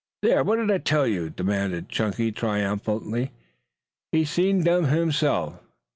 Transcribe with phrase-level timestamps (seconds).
[0.23, 0.43] "There!
[0.43, 3.29] What did I tell you?" demanded Chunky triumphantly.
[4.11, 5.59] "He 'seen dem himself.'